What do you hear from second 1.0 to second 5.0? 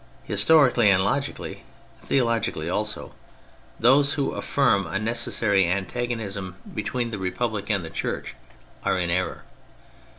logically, theologically also, those who affirm a